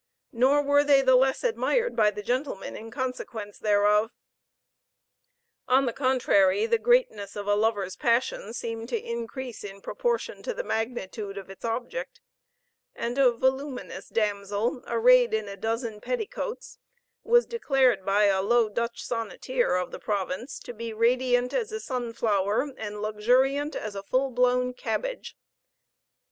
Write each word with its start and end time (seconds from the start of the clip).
Nor 0.31 0.63
were 0.63 0.83
they 0.83 1.03
the 1.03 1.15
less 1.15 1.43
admired 1.43 1.95
by 1.95 2.09
the 2.09 2.23
gentlemen 2.23 2.75
in 2.75 2.89
consequence 2.89 3.59
thereof. 3.59 4.09
On 5.67 5.85
the 5.85 5.93
contrary, 5.93 6.65
the 6.65 6.79
greatness 6.79 7.35
of 7.35 7.45
a 7.45 7.53
lover's 7.53 7.95
passion 7.95 8.51
seemed 8.53 8.89
to 8.89 8.99
increase 8.99 9.63
in 9.63 9.79
proportion 9.79 10.41
to 10.41 10.55
the 10.55 10.63
magnitude 10.63 11.37
of 11.37 11.51
its 11.51 11.63
object; 11.63 12.19
and 12.95 13.19
a 13.19 13.31
voluminous 13.31 14.09
damsel, 14.09 14.83
arrayed 14.87 15.35
in 15.35 15.47
a 15.47 15.55
dozen 15.55 16.01
petticoats, 16.01 16.79
was 17.23 17.45
declared 17.45 18.03
by 18.03 18.23
a 18.23 18.41
low 18.41 18.69
Dutch 18.69 19.07
sonneteer 19.07 19.75
of 19.79 19.91
the 19.91 19.99
province 19.99 20.57
to 20.61 20.73
be 20.73 20.93
radiant 20.93 21.53
as 21.53 21.71
a 21.71 21.79
sunflower, 21.79 22.71
and 22.75 23.03
luxuriant 23.03 23.75
as 23.75 23.93
a 23.93 24.01
full 24.01 24.31
blown 24.31 24.73
cabbage. 24.73 25.37